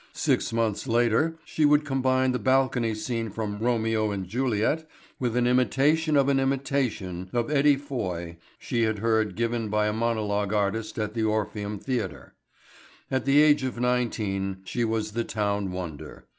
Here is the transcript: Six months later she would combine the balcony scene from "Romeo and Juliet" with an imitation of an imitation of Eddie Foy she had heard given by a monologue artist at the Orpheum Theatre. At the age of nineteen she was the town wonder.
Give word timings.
Six 0.13 0.51
months 0.51 0.87
later 0.87 1.37
she 1.45 1.63
would 1.63 1.85
combine 1.85 2.31
the 2.31 2.39
balcony 2.39 2.95
scene 2.95 3.29
from 3.29 3.59
"Romeo 3.59 4.09
and 4.09 4.27
Juliet" 4.27 4.89
with 5.19 5.35
an 5.37 5.45
imitation 5.45 6.17
of 6.17 6.27
an 6.27 6.39
imitation 6.39 7.29
of 7.33 7.51
Eddie 7.51 7.75
Foy 7.75 8.37
she 8.57 8.81
had 8.81 8.97
heard 8.97 9.35
given 9.35 9.69
by 9.69 9.85
a 9.85 9.93
monologue 9.93 10.53
artist 10.53 10.97
at 10.97 11.13
the 11.13 11.21
Orpheum 11.23 11.77
Theatre. 11.77 12.33
At 13.11 13.25
the 13.25 13.43
age 13.43 13.61
of 13.63 13.79
nineteen 13.79 14.61
she 14.65 14.83
was 14.83 15.11
the 15.11 15.23
town 15.23 15.71
wonder. 15.71 16.25